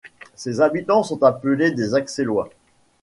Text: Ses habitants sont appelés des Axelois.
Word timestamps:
Ses 0.33 0.61
habitants 0.61 1.03
sont 1.03 1.21
appelés 1.21 1.69
des 1.69 1.93
Axelois. 1.93 2.49